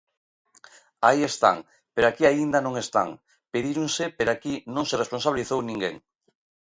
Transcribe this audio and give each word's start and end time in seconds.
Aí 1.07 1.21
están, 1.31 1.57
pero 1.93 2.05
aquí 2.07 2.23
aínda 2.27 2.59
non 2.65 2.75
están; 2.83 3.09
pedíronse 3.53 4.03
pero 4.17 4.29
aquí 4.31 4.53
non 4.75 4.85
se 4.89 4.99
responsabilizou 5.03 5.59
ninguén. 5.61 5.95